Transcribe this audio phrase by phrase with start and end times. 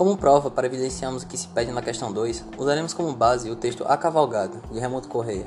[0.00, 3.54] Como prova para evidenciarmos o que se pede na questão 2, usaremos como base o
[3.54, 5.44] texto A Cavalgada, de Raimundo Correia.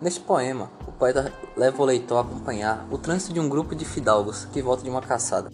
[0.00, 3.84] Neste poema, o poeta leva o leitor a acompanhar o trânsito de um grupo de
[3.84, 5.50] fidalgos que volta de uma caçada.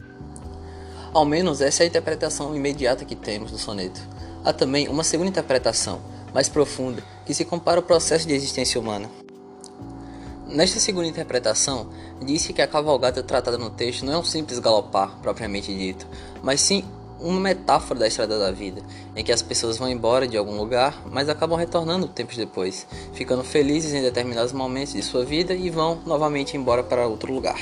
[1.10, 3.98] Ao menos essa é a interpretação imediata que temos do soneto.
[4.44, 5.98] Há também uma segunda interpretação,
[6.34, 9.08] mais profunda, que se compara ao processo de existência humana.
[10.46, 11.88] Nesta segunda interpretação,
[12.20, 16.06] disse que a cavalgada tratada no texto não é um simples galopar, propriamente dito,
[16.42, 16.84] mas sim
[17.20, 18.82] uma metáfora da estrada da vida,
[19.14, 23.42] em que as pessoas vão embora de algum lugar, mas acabam retornando tempos depois, ficando
[23.44, 27.58] felizes em determinados momentos de sua vida e vão novamente embora para outro lugar.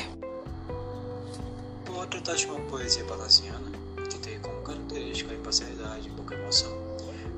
[1.88, 3.72] O outro trata de uma poesia palasiana,
[4.08, 6.72] que tem como característica a imparcialidade e pouca emoção.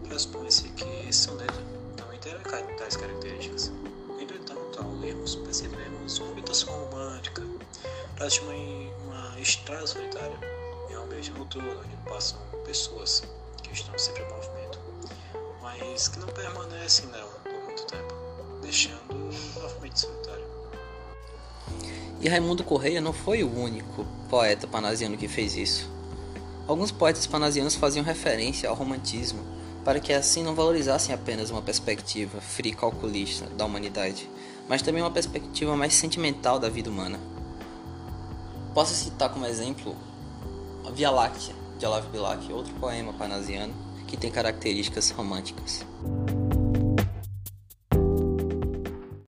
[0.09, 1.61] Pressupõe-se que esse soneto
[1.97, 2.39] também terá
[2.79, 3.73] tais características
[4.79, 7.43] ao lermos, percebemos uma habitação romântica,
[8.17, 8.53] trata de uma,
[9.07, 10.39] uma estrada solitária,
[11.09, 13.23] ambiente noturno onde passam pessoas
[13.63, 14.79] que estão sempre em movimento,
[15.63, 18.15] mas que não permanecem nela por muito tempo,
[18.61, 19.15] deixando
[19.55, 20.45] novamente solitário.
[22.21, 25.91] E Raimundo Correia não foi o único poeta panasiano que fez isso.
[26.67, 29.41] Alguns poetas panasianos faziam referência ao romantismo,
[29.85, 34.29] para que assim não valorizassem apenas uma perspectiva fria calculista da humanidade,
[34.69, 37.19] mas também uma perspectiva mais sentimental da vida humana.
[38.75, 39.97] Posso citar como exemplo
[40.89, 43.75] a Via Láctea, de Olavo Bilac, outro poema panasiano
[44.07, 45.85] que tem características românticas.